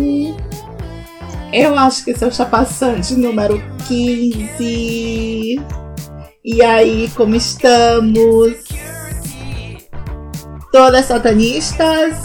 [1.51, 5.62] Eu acho que esse é o chapaçante número 15.
[6.43, 8.63] E aí, como estamos?
[10.71, 12.18] Todas satanistas?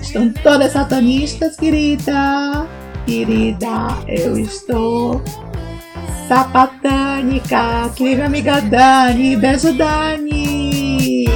[0.00, 2.66] Estão todas satanistas, querida?
[3.06, 5.22] Querida, eu estou
[6.34, 7.90] sapatânica.
[7.94, 9.36] Que minha amiga Dani.
[9.36, 11.26] Beijo, Dani.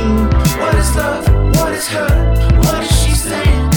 [0.58, 1.24] What is love?
[1.56, 2.10] What is her?
[2.64, 3.70] What is she saying?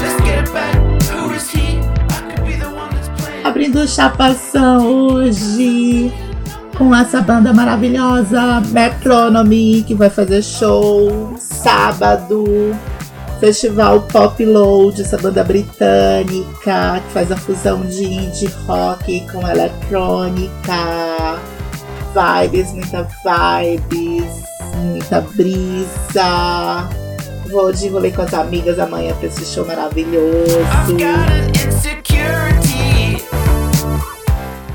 [0.00, 0.74] Let's get it back.
[1.12, 1.78] Who is he?
[2.08, 3.44] I could be the one that's playing.
[3.44, 6.10] Abrindo chapação hoje
[6.76, 12.74] com essa banda maravilhosa Metronomy que vai fazer show sábado
[13.40, 20.50] Festival Pop Load, essa banda britânica que faz a fusão de indie rock com eletrônica,
[22.42, 24.42] vibes, muita vibes,
[24.76, 26.88] muita brisa.
[27.48, 30.58] Vou de rolê com as amigas amanhã pra esse show maravilhoso.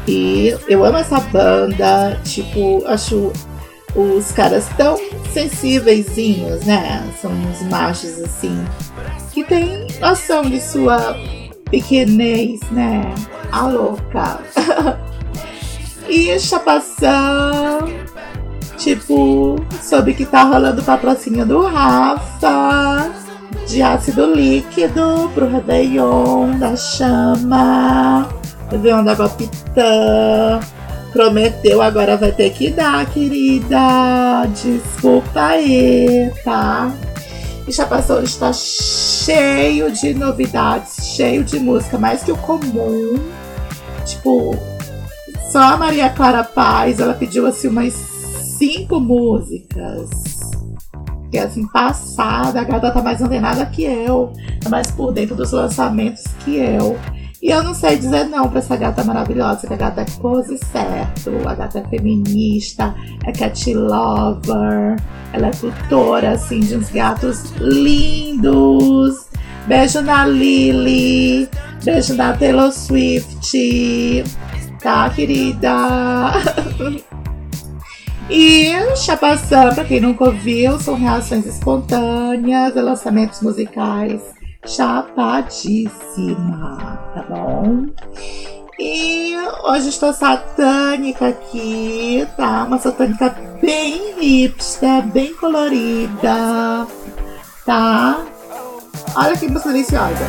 [0.08, 3.32] E eu amo essa banda, tipo, acho
[3.96, 4.98] os caras tão
[5.32, 6.08] sensíveis,
[6.66, 7.08] né?
[7.22, 8.64] São uns machos assim
[9.34, 11.18] que tem noção de sua
[11.70, 13.02] pequenez, né?
[13.52, 14.40] A louca.
[16.08, 17.90] e chapação,
[18.78, 23.12] tipo, soube que tá rolando patrocínio do Rafa
[23.68, 28.30] de ácido líquido pro Réveillon da Chama,
[28.70, 30.60] Réveillon da Gopitã.
[31.14, 34.48] Prometeu, agora vai ter que dar, querida.
[34.48, 36.92] Desculpa aí, tá?
[37.68, 43.14] E Chapação está cheio de novidades, cheio de música, mais que o comum.
[44.04, 44.58] Tipo,
[45.52, 47.94] só a Maria Clara Paz, ela pediu assim umas
[48.58, 50.10] cinco músicas.
[51.30, 55.52] Que assim, passada, a gata tá mais antenada que eu, tá mais por dentro dos
[55.52, 56.98] lançamentos que eu.
[57.44, 60.58] E eu não sei dizer não pra essa gata maravilhosa, que a gata é pose
[60.58, 62.96] certo, a gata é feminista,
[63.26, 64.96] é cat lover,
[65.34, 69.28] ela é tutora, assim, de uns gatos lindos.
[69.68, 71.50] Beijo na Lily,
[71.84, 74.24] beijo na Taylor Swift,
[74.82, 75.70] tá, querida?
[78.30, 84.22] E Chapaçã, pra quem nunca ouviu, são reações espontâneas, lançamentos musicais
[84.66, 85.98] chapadíssima,
[87.14, 87.88] tá bom?
[88.80, 92.64] E hoje estou satânica aqui, tá?
[92.64, 93.30] Uma satânica
[93.62, 96.88] bem hipster, bem colorida,
[97.66, 98.26] tá?
[99.16, 100.26] Olha que música deliciosa.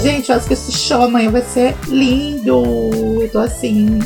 [0.00, 2.64] Gente, eu acho que esse show amanhã vai ser lindo.
[3.20, 3.98] Eu tô assim,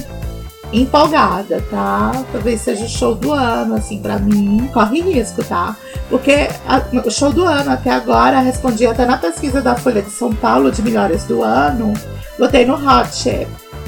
[0.73, 2.13] empolgada, tá?
[2.33, 4.69] Talvez seja o show do ano, assim, para mim.
[4.73, 5.77] Corre risco, tá?
[6.09, 10.11] Porque a, o show do ano até agora, respondi até na pesquisa da Folha de
[10.11, 11.93] São Paulo de melhores do ano,
[12.39, 13.47] botei no Hot.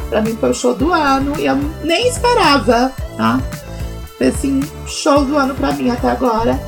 [0.09, 3.41] Pra mim foi o show do ano e eu nem esperava, tá?
[4.19, 6.59] Foi assim, show do ano pra mim até agora.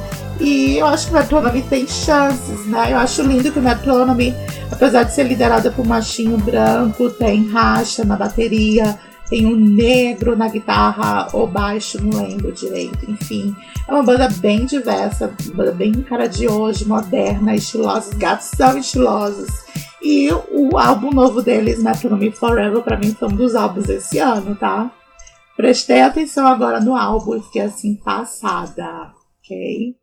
[0.41, 2.93] E eu acho que o Metronomy tem chances, né?
[2.93, 4.35] Eu acho lindo que o Metronomy,
[4.71, 8.99] apesar de ser liderada por um machinho branco, tem racha na bateria,
[9.35, 13.11] tem um negro na guitarra ou baixo, não lembro direito.
[13.11, 13.53] Enfim,
[13.89, 18.11] é uma banda bem diversa, banda bem cara de hoje, moderna, estilosa.
[18.11, 19.51] Os gatos são estilosos.
[20.01, 24.55] E o álbum novo deles, Metronome Forever, para mim foi um dos álbuns desse ano,
[24.55, 24.93] tá?
[25.57, 29.97] Prestei atenção agora no álbum e fiquei assim, passada, ok?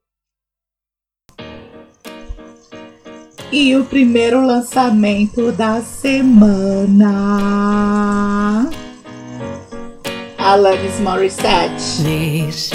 [3.49, 7.21] E o primeiro lançamento da semana.
[10.41, 12.03] Alanis Morissette.
[12.03, 12.73] These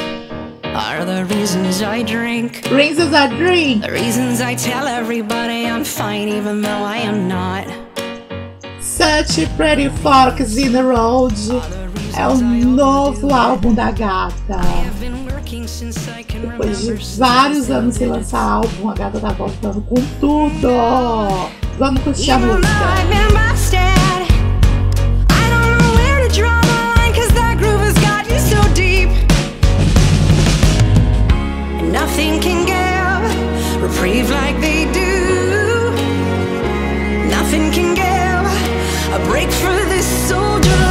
[0.63, 2.63] are the reasons I drink.
[2.71, 3.83] Reasons I drink.
[3.83, 7.67] The reasons I tell everybody I'm fine even though I am not.
[8.81, 11.35] Such a Pretty Forks in the Road
[12.17, 14.61] é o novo álbum da gata.
[16.41, 20.69] Depois de vários anos sem lançar álbum, a gata tá voltando com tudo.
[21.79, 23.96] Vamos curtir a música.
[32.17, 35.91] Nothing can give reprieve like they do.
[37.29, 40.86] Nothing can give a break for this soldier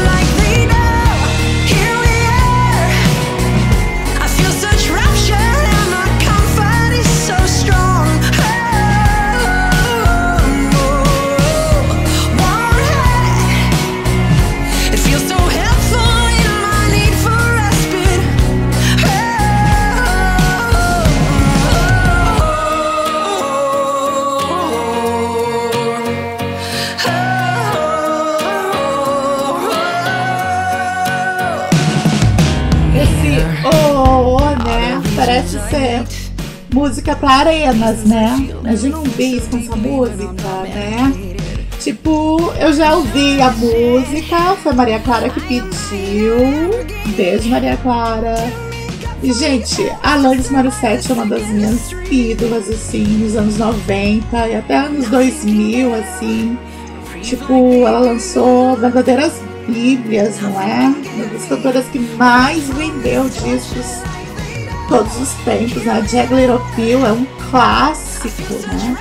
[35.69, 36.03] ser
[36.73, 38.50] música para arenas, né?
[38.62, 41.13] Imagina um bis com essa música, né?
[41.79, 46.35] Tipo, eu já ouvi a música, foi Maria Clara que pediu.
[47.15, 48.35] Beijo, Maria Clara.
[49.23, 54.56] E, gente, a Alanis Morissette é uma das minhas ídolas, assim, nos anos 90 e
[54.56, 56.57] até anos 2000, assim.
[57.21, 59.33] Tipo, ela lançou verdadeiras
[59.68, 60.94] bíblias, não é?
[61.15, 64.03] Uma das cantoras que mais vendeu discos
[64.87, 65.83] todos os tempos.
[65.83, 66.01] Né?
[66.09, 68.27] Jack Little Pill é um clássico,
[68.67, 68.97] né?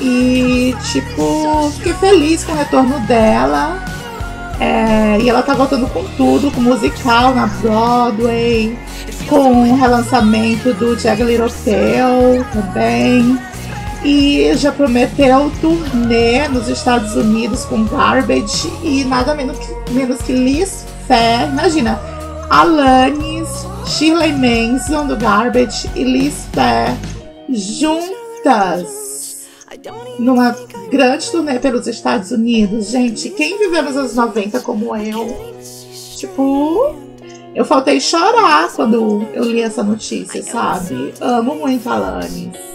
[0.00, 3.84] E, tipo, fiquei feliz com o retorno dela.
[4.58, 8.78] É, e ela tá voltando com tudo, com musical na Broadway,
[9.26, 13.38] com o relançamento do Jack Little Pill também.
[14.02, 20.32] E já prometeu turnê nos Estados Unidos com Garbage e nada menos que, menos que
[20.32, 21.50] Liz Fair.
[21.50, 22.00] Imagina,
[22.48, 23.39] Alanis,
[23.86, 26.96] Shirley Manson do Garbage e Liz Fair
[27.48, 29.00] juntas
[30.18, 30.56] numa
[30.90, 32.88] grande turnê pelos Estados Unidos.
[32.88, 35.54] Gente, quem viveu nos anos 90 como eu,
[36.16, 36.94] tipo,
[37.54, 41.14] eu faltei chorar quando eu li essa notícia, sabe?
[41.20, 42.70] Amo muito a Alanis.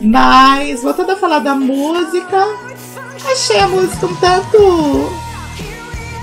[0.00, 2.46] Mas, voltando a falar da música,
[3.30, 5.10] achei a música um tanto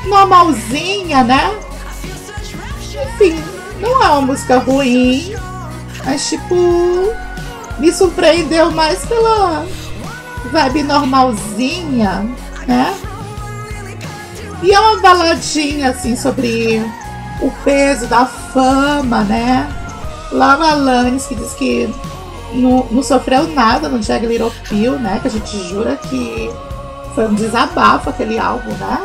[0.07, 1.51] normalzinha, né?
[3.13, 5.35] Enfim, não é uma música ruim,
[6.05, 7.13] mas tipo,
[7.79, 9.65] me surpreendeu mais pela
[10.51, 12.25] vibe normalzinha,
[12.67, 12.95] né?
[14.63, 16.81] E é uma baladinha assim sobre
[17.41, 19.67] o peso da fama, né?
[20.31, 21.93] Lava Alanis que diz que
[22.53, 25.19] não, não sofreu nada no Jag Little Pill, né?
[25.21, 26.49] Que a gente jura que
[27.13, 28.99] foi um desabafo aquele álbum, né?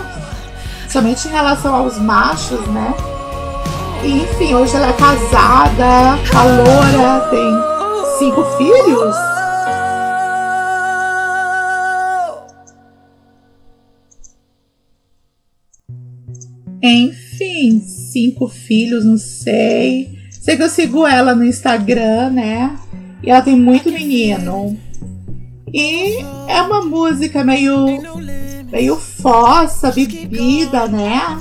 [0.89, 2.95] Somente em relação aos machos, né?
[4.05, 9.15] Enfim, hoje ela é casada, caloura, tem cinco filhos.
[16.83, 20.19] Enfim, cinco filhos, não sei.
[20.33, 22.77] Sei que eu sigo ela no Instagram, né?
[23.23, 24.77] E ela tem muito menino.
[25.73, 26.17] E
[26.49, 27.87] é uma música meio.
[28.73, 31.39] meio fossa, bebida, né?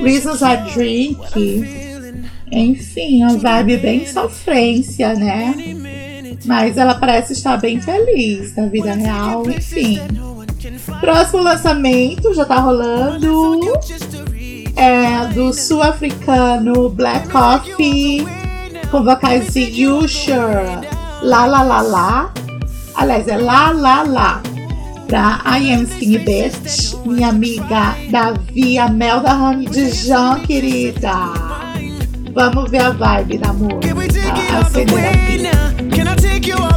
[0.00, 1.93] Reasons I Drink.
[2.54, 5.54] Enfim, uma vibe bem sofrência, né?
[6.44, 9.98] Mas ela parece estar bem feliz na vida real, enfim.
[11.00, 13.60] Próximo lançamento já tá rolando.
[14.76, 18.26] É do sul-africano Black Coffee
[18.90, 20.80] com vocais de Usher.
[21.22, 22.32] La La La La.
[22.94, 24.42] Aliás, é La La La.
[25.06, 31.43] Pra I Am Skinny Bitch, minha amiga Davi, a Mel da de Jean, querida.
[32.34, 33.78] Vamos ver a vibe da música.
[34.58, 36.73] Acender aqui.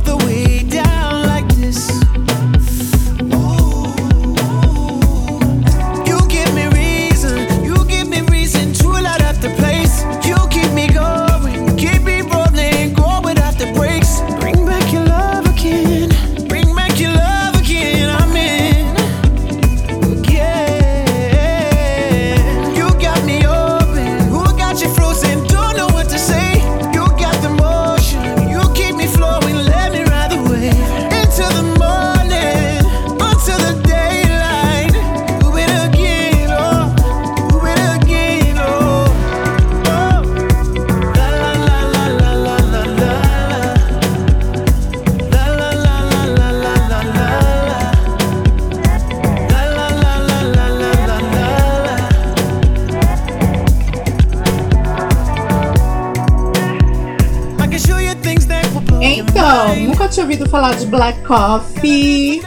[60.68, 62.42] Falar de Black Coffee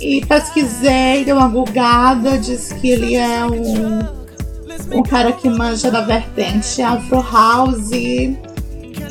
[0.00, 6.00] e pesquisei, dei uma bugada, diz que ele é um, um cara que manja da
[6.00, 8.38] vertente Afro House e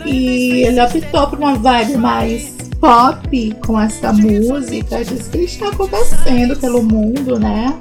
[0.05, 6.81] ele optou por uma vibe mais pop com essa música, diz que está acontecendo pelo
[6.81, 7.77] mundo, né?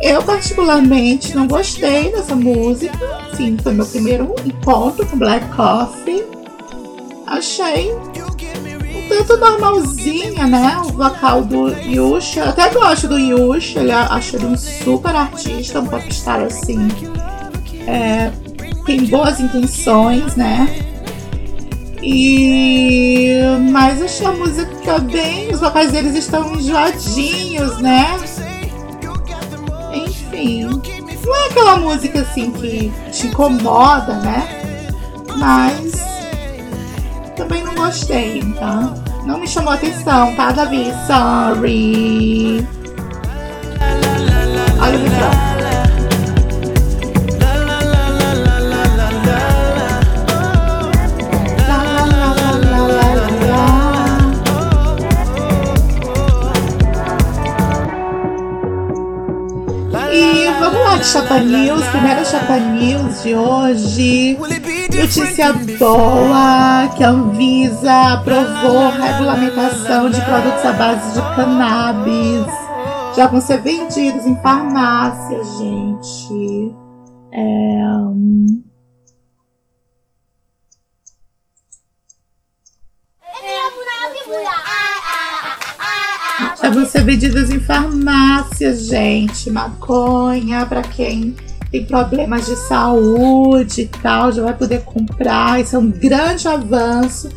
[0.00, 2.98] Eu particularmente não gostei dessa música,
[3.36, 6.24] sim, foi meu primeiro encontro com Black Coffee.
[7.26, 7.92] Achei
[9.08, 10.80] tanto normalzinha, né?
[10.84, 12.40] O vocal do Yusha.
[12.40, 16.88] Eu até gosto do Yusha, ele acho ele um super artista, um popstar assim.
[17.86, 18.30] É,
[18.84, 20.68] tem boas intenções, né?
[22.02, 23.38] E
[23.70, 25.52] mas achei a música bem.
[25.52, 28.06] Os vocais deles estão enjoadinhos, né?
[29.92, 30.64] Enfim.
[31.26, 34.48] Não é aquela música assim que te incomoda, né?
[35.36, 35.97] Mas
[37.38, 38.92] também não gostei, tá?
[39.24, 40.92] Não me chamou atenção, tá, Davi?
[41.06, 42.66] Sorry.
[44.80, 45.48] Olha o refrão.
[61.00, 64.36] Chapa News, primeira Chapa News de hoje.
[64.94, 72.46] Notícia boa que a Anvisa aprovou regulamentação de produtos à base de cannabis.
[73.14, 76.74] Já vão ser vendidos em farmácia, gente.
[77.32, 77.78] É,
[86.62, 89.50] Já vão ser vendidas em farmácia, gente.
[89.50, 91.34] Maconha, pra quem
[91.70, 95.60] tem problemas de saúde e tal, já vai poder comprar.
[95.60, 97.28] Isso é um grande avanço.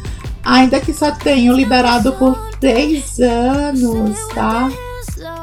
[0.44, 4.70] Ainda que só tenham liberado por três anos, tá?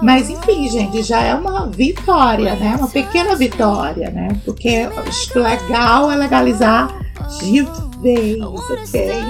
[0.03, 2.77] Mas enfim, gente, já é uma vitória, né?
[2.77, 4.41] Uma pequena vitória, né?
[4.45, 4.89] Porque
[5.35, 6.89] legal é legalizar
[7.41, 7.67] de
[8.01, 9.25] vez, ok?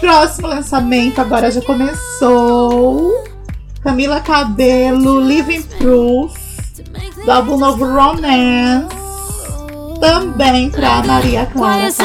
[0.00, 3.24] Próximo lançamento agora já começou.
[3.82, 6.47] Camila Cabelo, Living Proof,
[7.28, 8.88] do álbum novo Romance,
[10.00, 11.98] também pra Maria Clara Paz.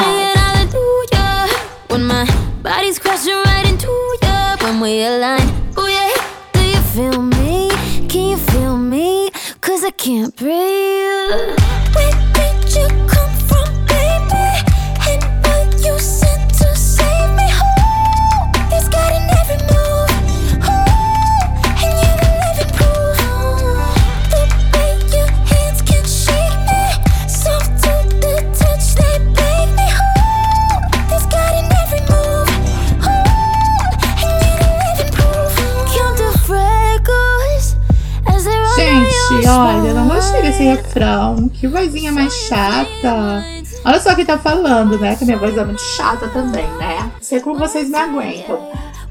[40.32, 40.74] Desse spine.
[40.76, 41.48] refrão.
[41.48, 43.44] Que vozinha mais chata.
[43.84, 45.16] Olha só quem tá falando, né?
[45.16, 47.10] Que minha voz é muito chata também, né?
[47.20, 48.58] Sei como vocês me aguentam.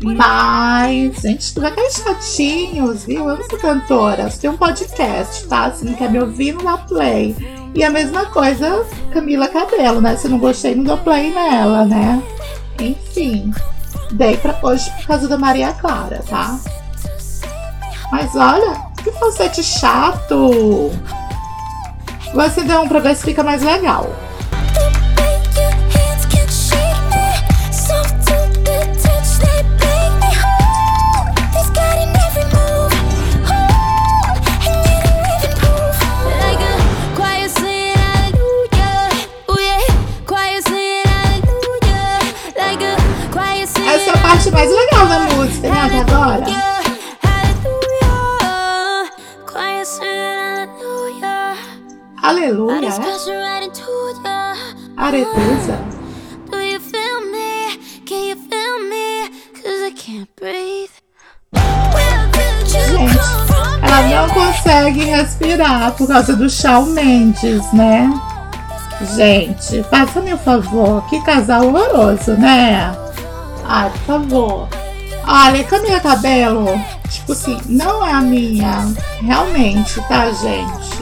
[0.03, 3.29] Mas, gente, tu vai cair chatinhos, viu?
[3.29, 5.71] Eu não sou cantora, você tem um podcast, tá?
[5.71, 7.35] Se não quer me ouvir, não dá play.
[7.73, 10.17] E a mesma coisa, Camila Cabelo, né?
[10.17, 12.21] Se não gostei, não dou play nela, né?
[12.79, 13.53] Enfim,
[14.11, 16.59] dei pra hoje por causa da Maria Clara, tá?
[18.11, 20.91] Mas olha, que falsete chato!
[22.33, 24.09] Vou acender um pra ver se fica mais legal.
[43.85, 45.32] Essa é a parte mais legal da música,
[60.05, 60.91] Can't breathe.
[62.65, 63.19] Gente,
[63.81, 68.09] ela não consegue respirar por causa do Shawn Mendes, né?
[69.15, 71.05] Gente, faça-me um favor.
[71.09, 72.93] Que casal horroroso, né?
[73.65, 74.67] Ai, por favor.
[75.25, 76.65] Olha, Camila Cabelo,
[77.09, 78.93] tipo assim, não é a minha.
[79.21, 80.92] Realmente, tá, gente?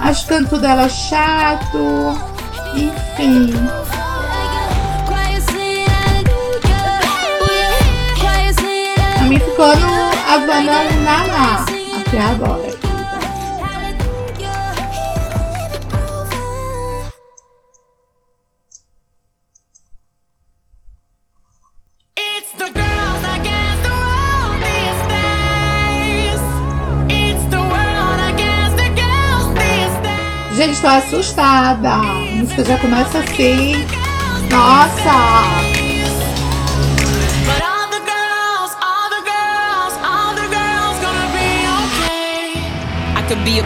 [0.00, 2.18] Acho o canto dela chato.
[2.74, 3.52] Enfim.
[9.14, 11.64] Pra mim ficou no Havana Naná.
[12.00, 12.69] Até agora.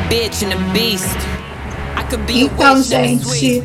[0.08, 1.16] Bitch and a beast.
[1.96, 3.62] I could be a Então, gente,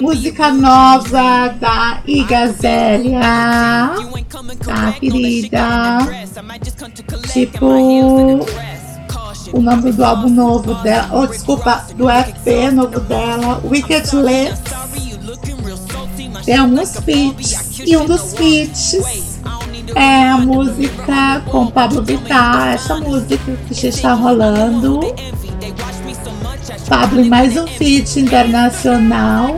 [0.00, 3.20] música nova da Igazélia.
[4.64, 5.98] Tá, querida.
[7.32, 8.46] Tipo,
[9.52, 14.60] O nome do álbum novo dela, ou desculpa, do EP novo dela, Wicked Lips.
[16.44, 17.80] Tem shit alguns feats.
[17.86, 19.40] E um dos feats
[19.94, 22.74] é a música com Pablo Vittar.
[22.74, 25.00] Essa música que já está rolando.
[26.88, 29.56] Pablo mais um feat internacional.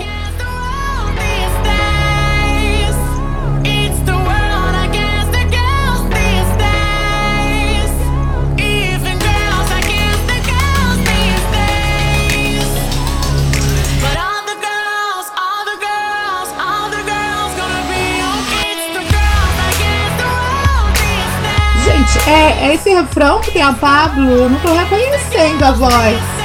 [22.27, 26.43] É esse refrão que tem a Pablo, eu não tô reconhecendo a voz.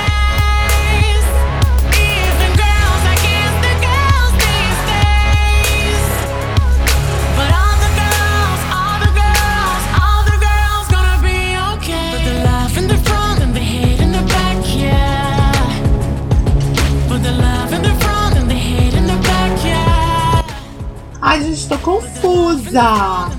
[21.20, 23.37] Ai, gente, tô confusa.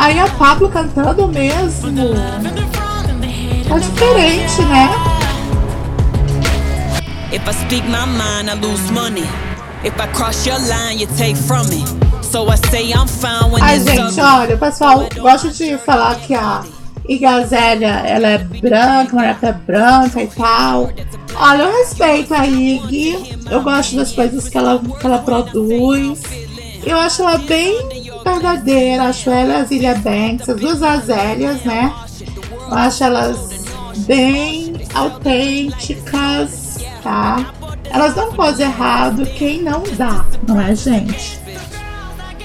[0.00, 1.90] Aí a Pablo cantando mesmo.
[3.68, 4.88] Tá diferente, né?
[7.30, 9.26] If I speak my mind, I lose money.
[9.84, 11.84] If I cross your line, you take from me.
[12.22, 16.64] So I say I'm fine when Ai, gente, olha, pessoal, gosto de falar que a
[17.06, 20.90] Igazélia, ela é branca, uma rapper branca e tal.
[21.34, 26.22] Olha, eu respeito a Ig, eu gosto das coisas que ela, que ela produz.
[26.86, 31.92] Eu acho ela bem verdadeira, acho ela e a Zilia Banks, as duas Azélias, né?
[32.68, 33.64] Eu acho elas
[34.06, 37.52] bem autênticas, tá?
[37.90, 41.40] Elas não fazem errado quem não dá, não é, gente?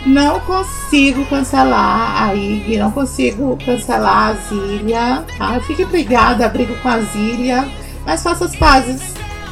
[0.06, 5.60] Não consigo cancelar a Ig, não consigo cancelar a Zília, tá?
[5.62, 7.68] Fique brigada, brigo com a Zília,
[8.06, 9.02] mas faça as pazes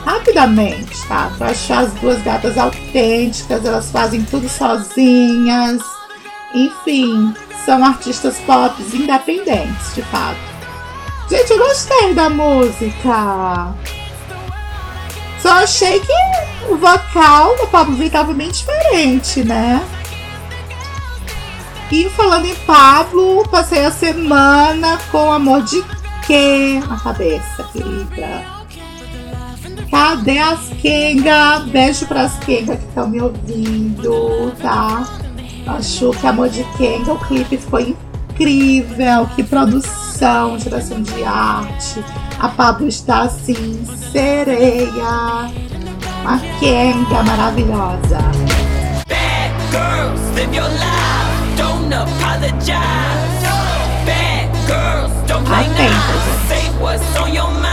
[0.05, 1.31] rapidamente, tá?
[1.39, 5.81] Eu acho as duas gatas autênticas, elas fazem tudo sozinhas.
[6.53, 7.33] Enfim,
[7.65, 10.39] são artistas pop independentes, de fato.
[11.29, 13.73] Gente, eu gostei da música.
[15.41, 16.13] Só achei que
[16.69, 19.83] o vocal da Pablo Vittar estava bem diferente, né?
[21.91, 25.83] E falando em Pablo, passei a semana com amor de
[26.25, 28.53] quê na cabeça, querida?
[29.91, 31.59] Cadê as Kenga?
[31.67, 35.05] Beijo pras Kenga que estão me ouvindo, tá?
[35.67, 39.27] Acho que Amor de Kenga, o clipe ficou incrível.
[39.35, 42.03] Que produção, direção de arte.
[42.39, 45.49] A Pablo está assim, sereia.
[46.21, 48.19] Uma Kenga maravilhosa.
[49.07, 51.57] Bad girls, live your life.
[51.57, 53.43] Don't apologize.
[54.05, 56.47] Bad girls, don't play nice.
[56.47, 57.72] Say what's on your mind.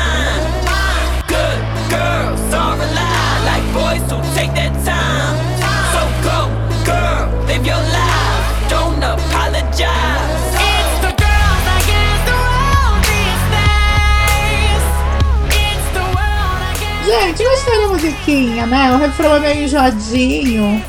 [17.40, 18.92] Gente, gostei da musiquinha, né?
[18.92, 20.84] O refrão é meio enjoadinho,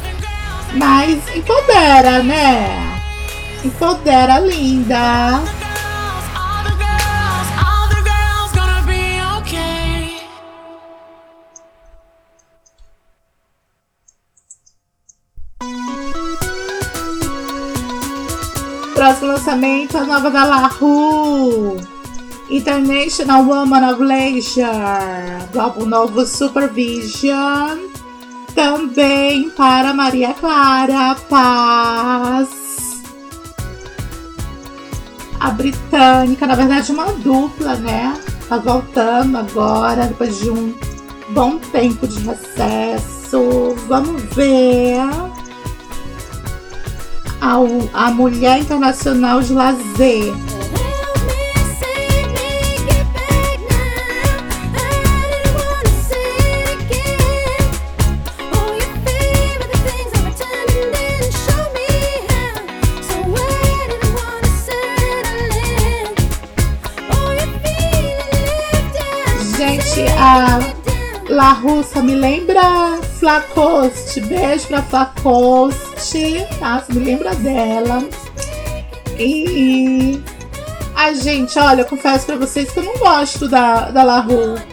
[0.74, 3.00] mas empodera, né?
[3.64, 5.42] Empodera, linda.
[18.94, 21.91] Próximo lançamento, a nova da La Rue.
[22.52, 24.68] International Woman of Leisure.
[25.54, 27.80] Do álbum novo Supervision.
[28.54, 32.50] Também para Maria Clara Paz.
[35.40, 38.14] A britânica, na verdade, uma dupla, né?
[38.50, 40.76] Tá voltando agora, depois de um
[41.30, 43.74] bom tempo de recesso.
[43.88, 45.00] Vamos ver
[47.40, 50.34] ao, a Mulher Internacional de Lazer.
[71.52, 74.22] La Russa me lembra Flacoste.
[74.22, 76.80] Beijo pra Flacoste, tá?
[76.80, 78.08] Você me lembra dela.
[79.20, 80.24] E.
[80.96, 84.71] Ai, gente, olha, eu confesso pra vocês que eu não gosto da, da La Rue.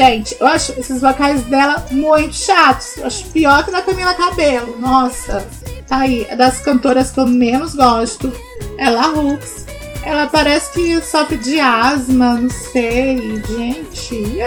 [0.00, 2.96] Gente, eu acho esses vocais dela muito chatos.
[2.96, 4.80] Eu acho pior que da Camila Cabelo.
[4.80, 5.46] Nossa,
[5.86, 6.26] tá aí.
[6.30, 8.32] É das cantoras que eu menos gosto.
[8.78, 9.66] É La Rux.
[10.02, 14.38] Ela parece que sofre de asma, não sei, gente.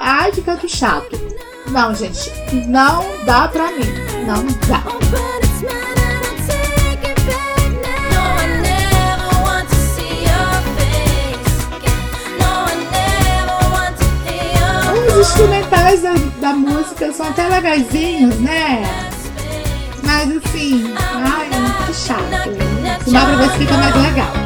[0.00, 1.16] Ai, que canto chato.
[1.68, 2.32] Não, gente,
[2.66, 3.86] não dá pra mim.
[4.26, 4.82] Não dá.
[15.24, 18.82] Instrumentais da, da música são até legaisinhos, né?
[20.02, 21.48] Mas assim, ai,
[21.86, 23.04] que chato.
[23.04, 24.43] Fumar pra ver se fica mais legal.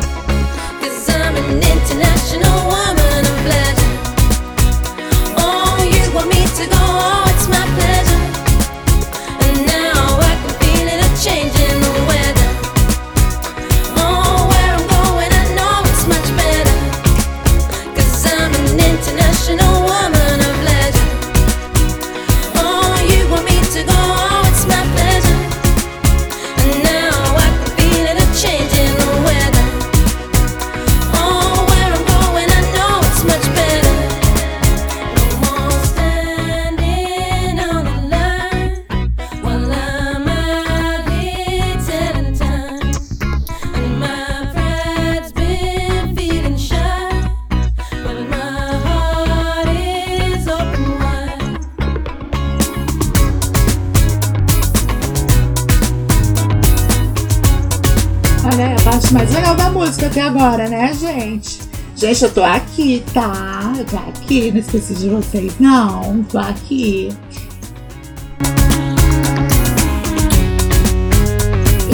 [58.98, 61.60] Parte mais legal da música até agora, né, gente?
[61.94, 63.72] Gente, eu tô aqui, tá?
[63.78, 66.24] Eu tô aqui, não esqueci de vocês, não.
[66.24, 67.08] Tô aqui.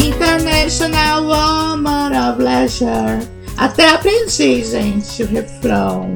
[0.03, 3.29] International Woman of Leisure.
[3.59, 6.13] Até aprendi, gente, o refrão.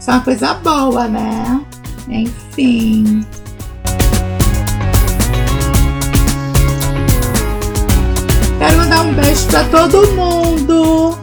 [0.00, 1.60] Isso é uma coisa boa, né?
[2.08, 3.24] Enfim.
[9.20, 11.18] Beijo pra todo mundo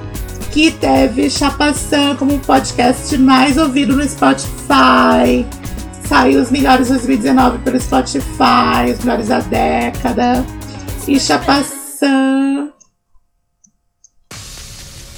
[0.51, 5.45] que teve Chapaçã como podcast mais ouvido no Spotify.
[6.05, 10.45] Saiu os melhores 2019 pelo Spotify, os melhores da década.
[11.08, 12.69] E Chapaçã.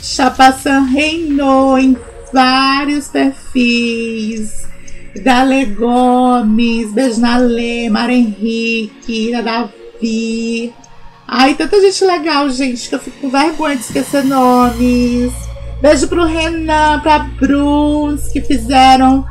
[0.04, 1.98] Chapaçã reinou em
[2.32, 4.68] vários perfis.
[5.24, 10.74] Da Lê Gomes, beijo na Lê, Mara Henrique, da Davi.
[11.28, 15.34] Ai, tanta gente legal, gente, que eu fico com vergonha de esquecer nomes.
[15.82, 19.26] Beijo pro Renan, pra Bruns, que fizeram.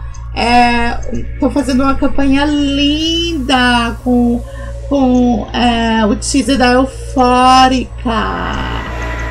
[1.11, 4.43] Estão fazendo uma campanha linda com,
[4.91, 7.91] com é, o teaser da Eufórica.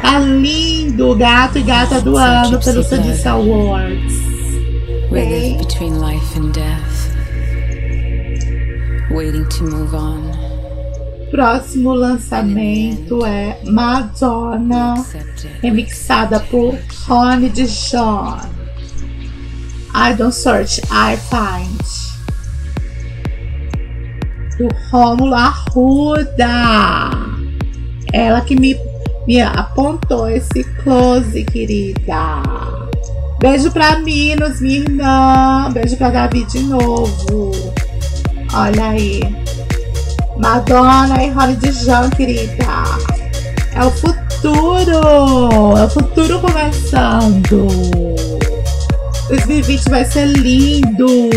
[0.02, 4.14] Tá lindo, gato e gata do ano pelo Sadice Awards.
[5.12, 7.16] We live between life and death,
[9.12, 10.45] waiting to move on.
[11.32, 14.94] Próximo lançamento é Madonna,
[15.62, 18.40] remixada por Rony Dijon.
[19.94, 21.80] I don't search, I find.
[24.58, 27.12] Do Rômulo Arruda.
[28.14, 28.78] Ela que me,
[29.28, 32.44] me apontou esse close, querida.
[33.40, 35.70] Beijo pra Minos, minha irmã.
[35.74, 37.52] Beijo pra Davi de novo.
[38.54, 39.45] Olha aí.
[40.38, 42.66] Madonna e Holly Dijon, querida.
[43.74, 45.78] É o futuro!
[45.78, 47.68] É o futuro começando!
[49.30, 51.30] 2020 vai ser lindo!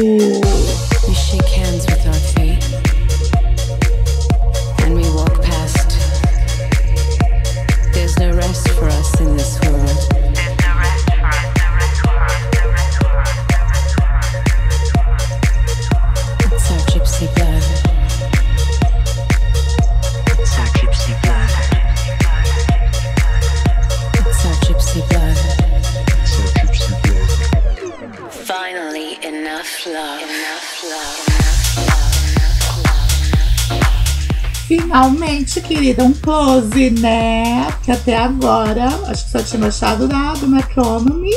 [35.78, 37.68] Querida, um close, né?
[37.70, 41.30] Porque até agora, acho que só tinha gostado da, do Metronomy.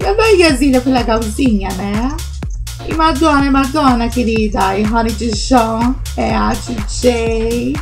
[0.00, 2.16] E a Bahiazinha foi legalzinha, né?
[2.88, 4.78] E Madonna Madonna, querida.
[4.78, 7.74] E Rony Dijon é a DJ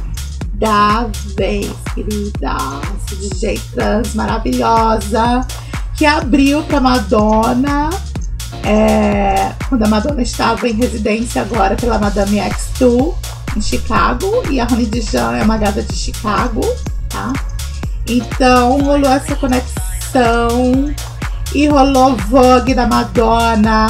[0.55, 2.57] da vez, querida.
[3.07, 5.47] Essa DJ trans maravilhosa
[5.95, 7.91] que abriu pra Madonna.
[8.65, 13.24] é, quando a Madonna estava em residência agora pela Madame X2
[13.57, 14.43] em Chicago.
[14.51, 16.61] E a Rony Dijon é uma gata de Chicago,
[17.09, 17.33] tá?
[18.07, 20.95] Então rolou essa conexão.
[21.55, 23.87] E rolou Vogue da Madonna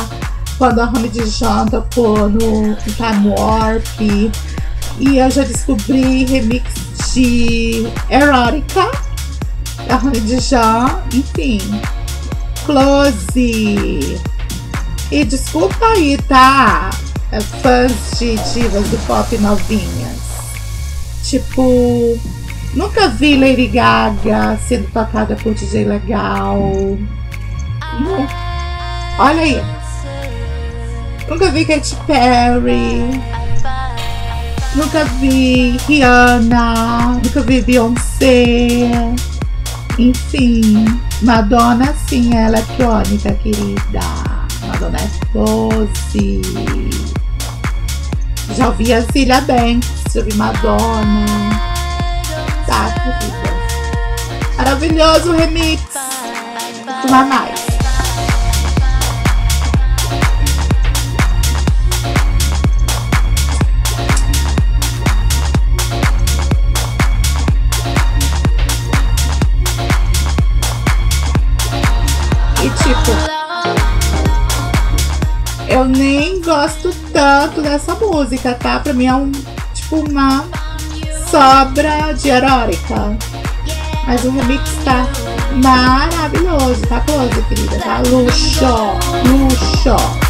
[0.59, 4.00] quando a Rony Dijon tocou no Time Warp.
[4.00, 6.64] E eu já descobri remix
[7.12, 8.90] de Erótica,
[9.88, 11.61] da Rony Jó, enfim.
[12.64, 14.20] Close.
[15.11, 16.90] E desculpa aí, tá?
[17.35, 20.20] É, Fãs de divas do pop novinhas.
[21.25, 22.16] Tipo,
[22.75, 26.57] nunca vi Lady Gaga sendo tocada por DJ legal.
[27.99, 28.29] Não.
[29.18, 29.61] Olha aí.
[31.29, 33.20] Nunca vi Katy Perry.
[34.77, 37.20] Nunca vi Rihanna.
[37.20, 38.92] Nunca vi Beyoncé.
[39.99, 40.85] Enfim,
[41.23, 44.01] Madonna sim é eletrônica, querida.
[44.68, 46.93] Madonna é doce.
[48.57, 51.27] Já ouvi a Zilia Banks, já ouvi Madonna.
[52.67, 54.57] Tá, querida.
[54.57, 55.83] Maravilhoso remix.
[57.03, 57.63] Tomar mais.
[77.25, 78.79] Tanto dessa música, tá?
[78.81, 79.33] Pra mim é um
[79.73, 80.45] tipo uma
[81.31, 83.17] sobra de erótica.
[84.07, 85.07] Mas o remix tá
[85.63, 88.03] maravilhoso, tá close, querida, tá?
[88.07, 88.67] Luxo,
[89.27, 90.24] luxo.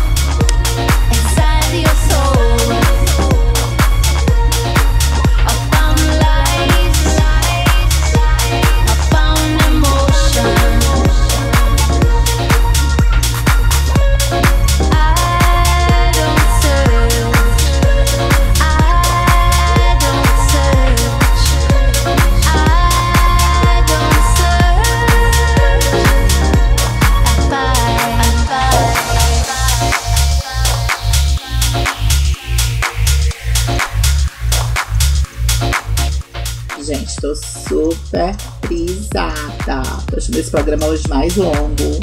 [37.21, 38.35] Tô super
[38.67, 39.83] frisada.
[40.11, 41.99] Tô achando esse programa hoje mais longo.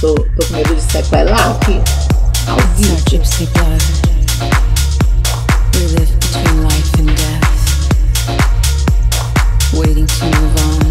[0.00, 1.80] Tô, tô com medo de sequelar aqui.
[2.48, 2.96] Ao It's our vivo.
[3.10, 3.82] gypsy blood.
[5.74, 7.62] We live between life and death,
[9.74, 10.82] waiting to move on.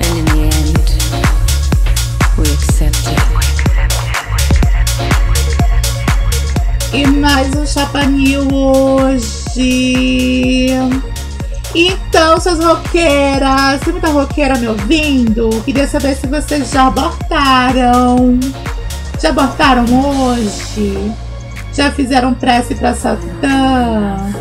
[0.00, 0.88] And in the end,
[2.38, 3.20] we accept it.
[6.92, 10.55] E mais um Chapa New hoje.
[12.46, 15.50] Suas roqueiras, tem muita roqueira me ouvindo?
[15.64, 18.38] Queria saber se vocês já abortaram.
[19.20, 21.12] Já abortaram hoje?
[21.72, 24.32] Já fizeram prece pra Satã?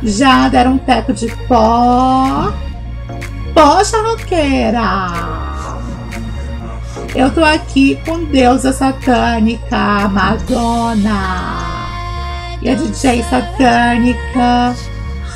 [0.00, 2.52] Já deram um teco de pó?
[3.52, 5.10] Poxa, roqueira!
[7.16, 11.58] Eu tô aqui com deusa satânica, Madonna.
[12.62, 14.76] E a DJ satânica,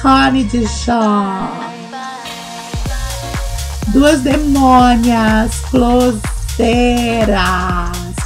[0.04, 0.48] Honey
[0.86, 1.67] Jó.
[3.88, 6.18] Duas demônias, closeiras,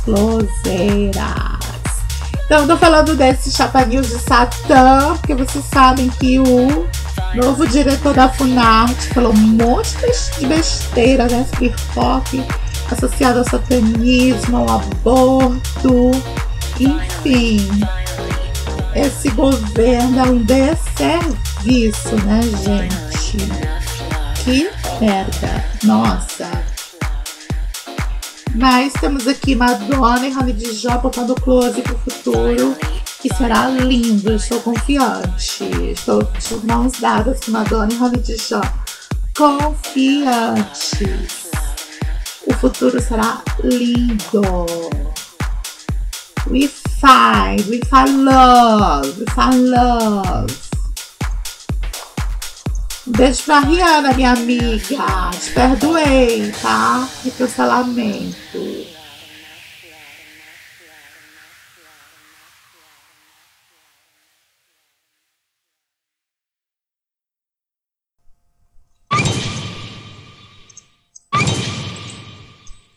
[0.05, 1.63] closeiras.
[2.45, 6.87] Então, tô falando desse Chapa de Satã, porque vocês sabem que o
[7.35, 9.97] novo diretor da Funarte falou um monte
[10.39, 11.47] de besteira, né?
[11.95, 12.45] Rock
[12.91, 16.11] associado ao satanismo, ao aborto,
[16.79, 17.67] enfim.
[18.95, 23.39] Esse governo é um desserviço, né, gente?
[24.45, 24.82] Que
[25.85, 26.49] Nossa.
[28.55, 32.77] Mas temos aqui Madonna e Rony de Jó botando close pro futuro,
[33.21, 34.35] que será lindo.
[34.35, 35.65] Estou confiante.
[35.91, 38.61] Estou de mãos dadas com Madonna e Rony de Jó.
[39.37, 40.93] Confiantes.
[42.47, 44.43] O futuro será lindo.
[46.51, 50.62] We find, we find love, we find love.
[53.05, 55.31] Beijo pra Rihanna, minha amiga.
[55.33, 57.09] Te perdoei, tá?
[57.25, 58.93] De cancelamento.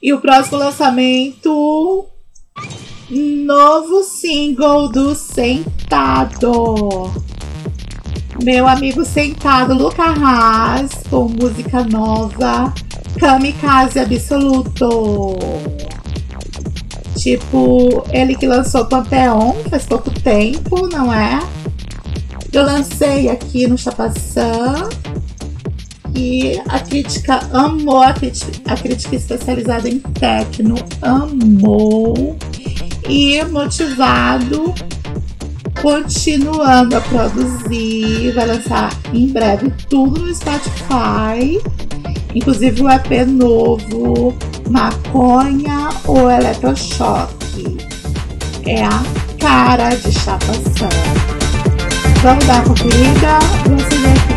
[0.02, 2.06] E o próximo lançamento.
[3.10, 7.12] Novo single do Sentado.
[8.44, 12.74] Meu amigo Sentado, Luca Haas, com música nova.
[13.20, 15.36] Kamikaze Absoluto.
[17.16, 21.42] Tipo, ele que lançou Panteon faz pouco tempo, não é?
[22.52, 24.90] Eu lancei aqui no Chapaçã.
[26.14, 32.38] E a crítica amou, a crítica, a crítica especializada em techno amou.
[33.10, 34.74] E motivado,
[35.86, 38.34] continuando a produzir.
[38.34, 41.62] Vai lançar em breve tudo no Spotify.
[42.34, 44.36] Inclusive o EP novo,
[44.68, 47.78] Maconha ou Eletrochoque.
[48.66, 49.04] É a
[49.40, 50.90] cara de chapação.
[52.24, 53.40] Vamos dar uma conferida?
[53.68, 54.35] Vamos ver aqui.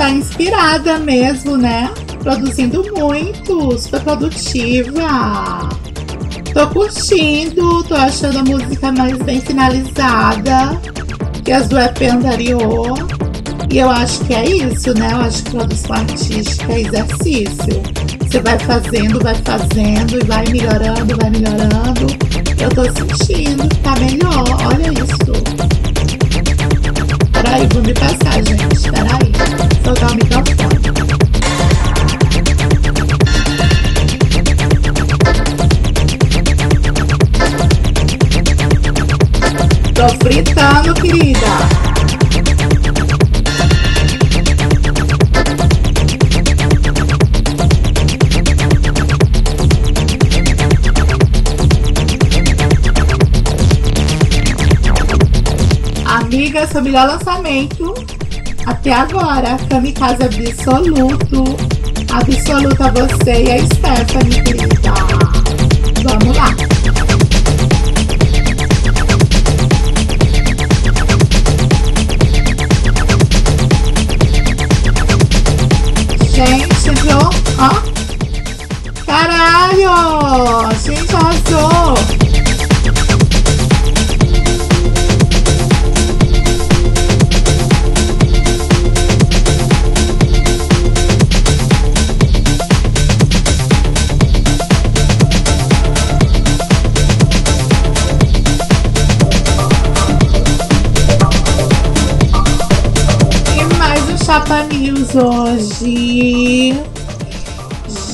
[0.00, 1.90] Tá inspirada mesmo, né?
[2.22, 5.68] Produzindo muito, super produtiva.
[6.54, 10.80] Tô curtindo, tô achando a música mais bem finalizada
[11.44, 12.94] que as do EP anterior.
[13.70, 15.10] E eu acho que é isso, né?
[15.12, 17.82] Eu acho que produção artística é exercício.
[18.22, 22.06] Você vai fazendo, vai fazendo e vai melhorando, vai melhorando.
[22.58, 23.89] Eu tô sentindo tá
[40.00, 41.46] Tô fritando, querida.
[56.06, 57.94] Amiga, seu melhor lançamento
[58.64, 59.58] até agora.
[59.68, 61.44] Kamikaze absoluto.
[62.10, 64.89] Absoluto a você e a Stephanie, querida.
[105.12, 106.72] Hoje.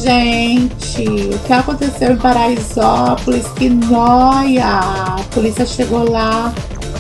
[0.02, 1.04] Gente,
[1.34, 3.46] o que aconteceu em Paraisópolis?
[3.48, 4.66] Que noia!
[4.66, 6.54] A polícia chegou lá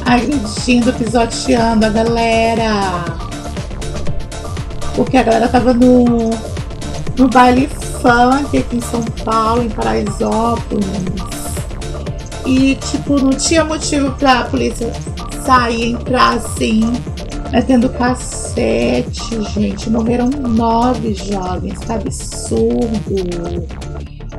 [0.04, 3.04] agredindo, pisoteando a galera.
[4.94, 6.04] Porque a galera tava no,
[7.16, 7.66] no baile
[8.02, 10.86] funk aqui em São Paulo, em Paraisópolis.
[12.44, 14.92] E, tipo, não tinha motivo pra polícia
[15.42, 16.92] sair, entrar assim,
[17.50, 19.90] metendo cacete, gente.
[19.90, 23.66] Morreram nove jovens, que absurdo.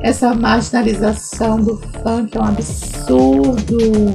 [0.00, 4.14] Essa marginalização do funk é um absurdo.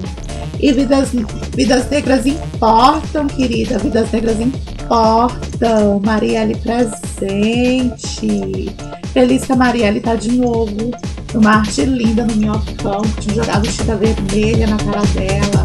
[0.60, 1.10] E vidas,
[1.56, 3.78] vidas negras importam, querida.
[3.80, 6.00] Vidas negras importam.
[6.04, 8.74] Marielle presente.
[9.14, 10.92] Feliz que a Marielle tá de novo
[11.34, 15.63] numa arte linda no minhocão, tinha jogado tinta vermelha na cara dela.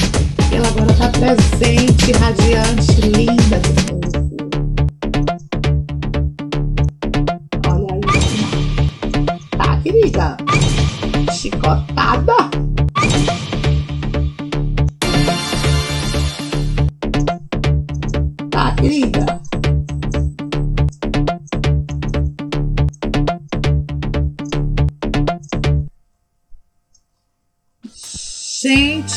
[0.50, 3.60] Ela agora tá presente, radiante, linda.
[7.68, 8.00] Olha aí.
[9.56, 10.36] Tá, querida?
[11.32, 12.36] Chicotada.
[18.50, 19.17] Tá, querida?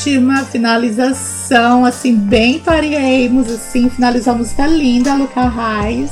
[0.04, 6.10] Uma finalização assim, bem variemos, assim, finalizou a música linda, Luca Reis.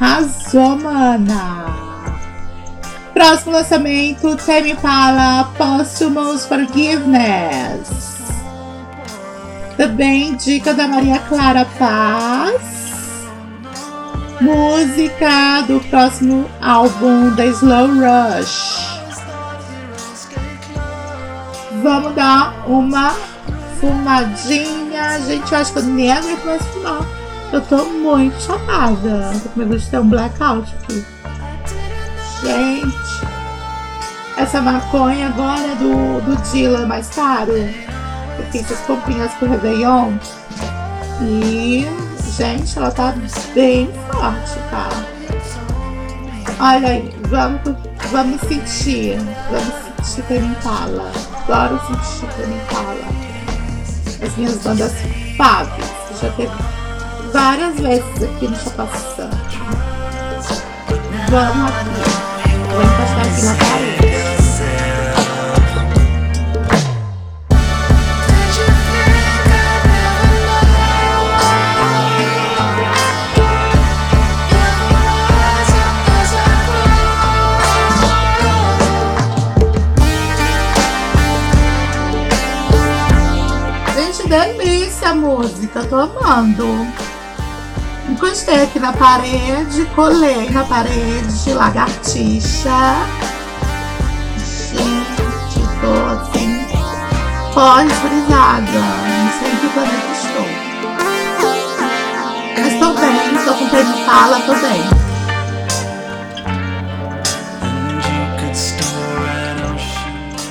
[0.00, 1.64] Arrasou, mana!
[3.14, 8.18] Próximo lançamento, Tame Impala, Posthumous Forgiveness.
[9.76, 12.60] Também dica da Maria Clara Paz.
[14.40, 18.93] Música do próximo álbum da Slow Rush.
[21.84, 23.14] Vamos dar uma
[23.78, 25.20] fumadinha.
[25.20, 27.06] Gente, eu acho que eu nem aguento mais fumar.
[27.52, 29.30] Eu tô muito chapada.
[29.42, 31.04] Tô com medo de ter um blackout aqui.
[32.40, 33.26] Gente,
[34.38, 37.52] essa maconha agora é do, do Dylan mais caro.
[37.52, 40.14] Eu fiz essas comprinhas pro Réveillon.
[41.20, 41.86] E,
[42.34, 43.14] gente, ela tá
[43.54, 44.88] bem forte, tá?
[46.60, 47.60] Olha aí, vamos,
[48.10, 49.18] vamos sentir.
[49.50, 51.33] Vamos sentir Tame Impala.
[51.46, 52.96] Adoro sentir Tame Impala.
[54.22, 54.92] As minhas bandas
[55.36, 55.84] faves.
[56.08, 56.52] que Já teve
[57.32, 59.30] várias vezes aqui no Chapação.
[61.28, 61.90] Vamos aqui.
[62.72, 64.03] Vou encostar aqui na parede.
[85.36, 86.66] Música, tô amando.
[88.08, 92.70] Encostei aqui na parede, colei na parede, lagartixa.
[94.38, 96.64] Gente, tô assim,
[97.52, 98.78] pós-brisada.
[99.18, 100.46] Não sei em que planeta estou.
[102.60, 104.82] Mas tô bem, tô com pé de fala, tô bem.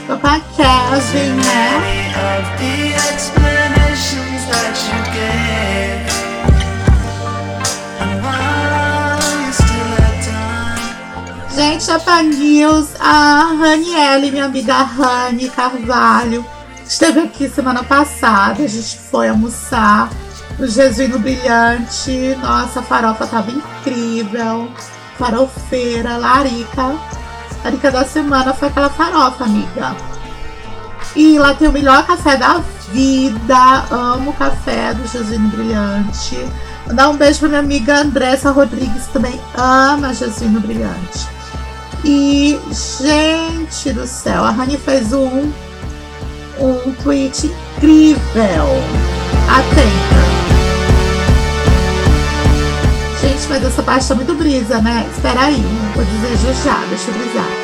[0.08, 1.94] Tô com a Kevin, né?
[11.56, 16.44] Gente, a Pan News, a Raniele, minha amiga Rani Carvalho,
[16.86, 18.64] esteve aqui semana passada.
[18.64, 20.10] A gente foi almoçar
[20.58, 22.36] no Jesuíno Brilhante.
[22.42, 24.68] Nossa, a farofa tava incrível.
[25.18, 26.96] Farofeira, larica.
[27.64, 29.96] Larica da semana foi aquela farofa, amiga.
[31.16, 32.62] E lá tem o melhor café da
[32.94, 33.86] vida.
[33.90, 36.38] Amo o café do Jesuíno Brilhante.
[36.88, 41.28] Mandar um beijo pra minha amiga Andressa Rodrigues, também ama Jesuíno Brilhante.
[42.06, 45.52] E, gente do céu, a Rani fez um,
[46.60, 48.68] um tweet incrível.
[49.50, 50.24] Atenta.
[53.22, 55.10] Gente, mas essa parte tá muito brisa, né?
[55.16, 55.64] Espera aí,
[55.96, 57.63] vou dizer já já, deixa eu brisar.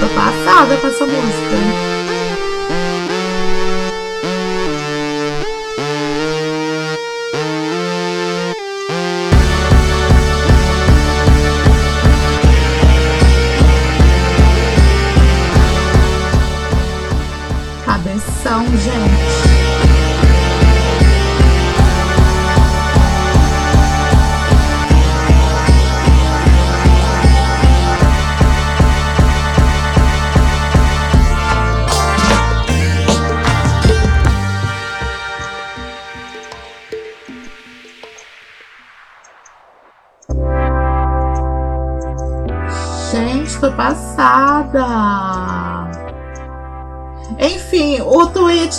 [0.00, 1.97] Tô passada com essa música.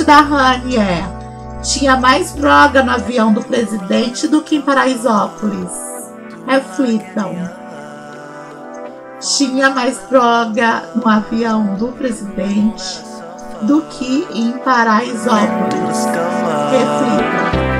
[0.10, 1.04] Da Rani é:
[1.62, 5.72] tinha mais droga no avião do presidente do que em Paraisópolis.
[6.48, 7.36] Reflitam.
[9.20, 13.04] Tinha mais droga no avião do presidente
[13.62, 16.06] do que em Paraisópolis.
[16.72, 17.79] Reflitam.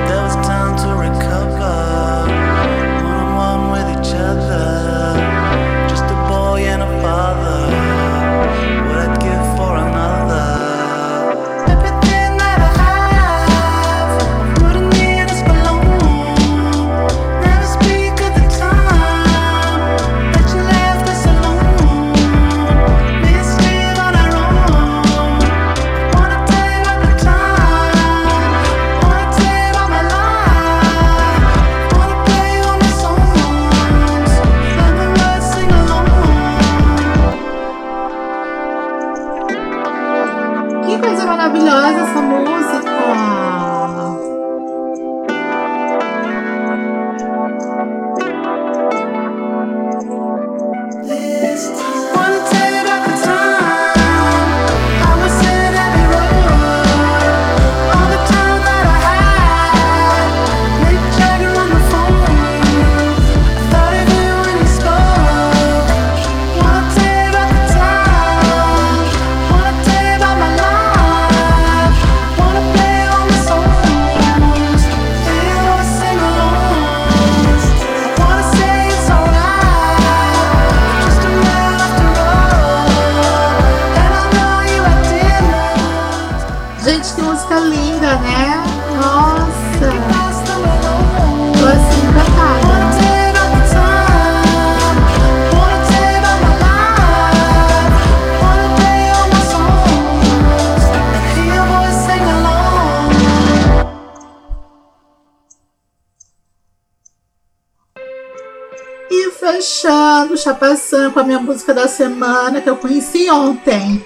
[110.40, 114.02] Chapação com a minha música da semana que eu conheci ontem.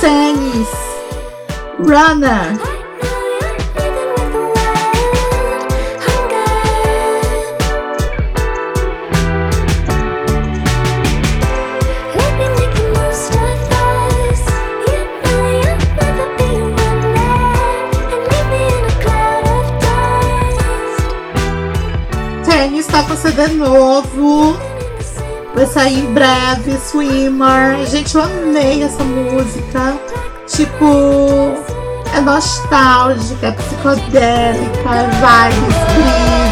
[0.00, 0.68] Tênis.
[1.78, 2.58] Runner.
[22.44, 24.71] Tênis tá com CD novo.
[25.62, 27.86] Vai sair em breve, Swimmer.
[27.86, 29.96] Gente, eu amei essa música.
[30.48, 31.54] Tipo,
[32.12, 34.90] é nostálgica, é psicodélica,
[35.20, 36.51] vibes, brisas.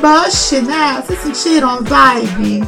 [0.00, 1.02] Bush, né?
[1.06, 2.66] Vocês sentiram a vibe?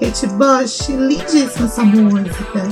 [0.00, 2.68] Kate Bush, lindíssima essa música.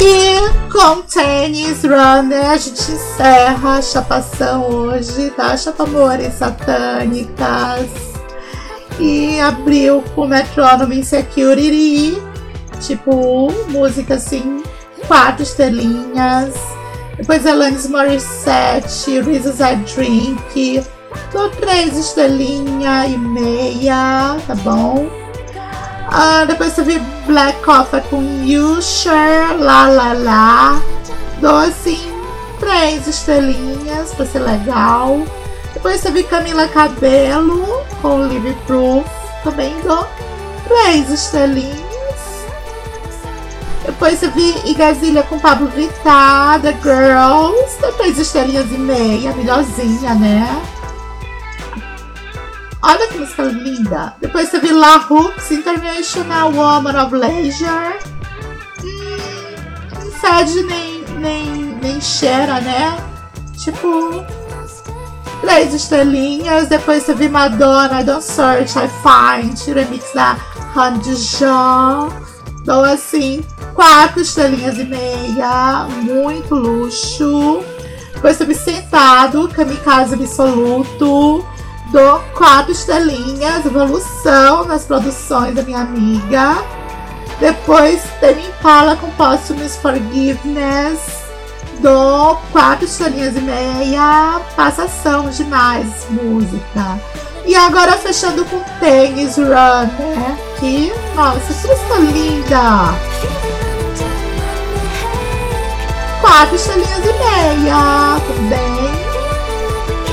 [0.00, 5.56] E com Tennis Runner a gente encerra a chapação hoje, tá?
[5.56, 7.90] Chapamores satânicas.
[8.98, 12.20] E abriu com Metronome Insecurity,
[12.80, 14.62] tipo, música assim,
[15.06, 16.54] quatro estrelinhas.
[17.16, 20.82] Depois Alanis Morissette, Reasons I Drink.
[21.32, 25.08] Dou três estrelinhas e meia, tá bom?
[26.10, 30.80] Ah, depois teve Black Coffee com Usher, La La La.
[31.40, 32.00] Dou assim,
[32.58, 35.22] três estrelinhas pra ser legal.
[35.74, 39.06] Depois teve Camila Cabelo com Live Proof.
[39.44, 40.06] Também dou
[40.66, 41.88] três estrelinhas.
[43.84, 50.62] Depois eu vi Igazilha com Pablo Vittar, The Girls, três estrelinhas e meia, melhorzinha, né?
[52.80, 54.14] Olha que música linda.
[54.20, 57.98] Depois viu La Hoops, International Woman of Leisure.
[58.84, 59.16] Hum,
[59.94, 61.52] não fede nem, nem,
[61.82, 62.96] nem cheira, né?
[63.56, 64.24] Tipo,
[65.40, 66.68] três estrelinhas.
[66.68, 70.36] Depois viu Madonna, Don't Search, I Find, remix da
[70.76, 72.12] Han Dijon.
[72.64, 75.88] Dou assim, quatro estrelinhas e meia.
[76.02, 77.60] Muito luxo.
[78.14, 81.44] Depois viu Sentado, Kamikaze Absoluto.
[81.88, 86.62] Dou quatro estrelinhas, evolução nas produções da minha amiga.
[87.40, 90.98] Depois tem Impala com Posthumous Forgiveness.
[91.80, 94.40] Dou quatro estrelinhas e meia.
[94.54, 97.00] Passação demais, música.
[97.46, 100.36] E agora fechando com Tênis Runner.
[100.60, 102.94] Que, nossa, música linda!
[106.20, 108.67] Quatro estrelinhas e meia, tudo bem?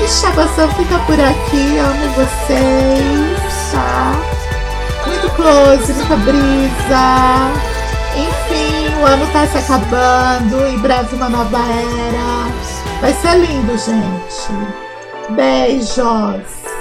[0.06, 4.12] E Chapação fica por aqui, amo vocês, tá?
[5.04, 7.50] Muito close, muita brisa.
[8.14, 13.00] Enfim, o ano tá se acabando, em breve uma nova era.
[13.00, 14.52] Vai ser lindo, gente.
[15.30, 16.75] Beijos.